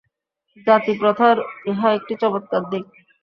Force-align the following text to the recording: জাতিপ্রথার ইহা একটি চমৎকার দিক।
জাতিপ্রথার 0.67 1.37
ইহা 1.65 1.87
একটি 1.97 2.13
চমৎকার 2.21 2.61
দিক। 2.71 2.85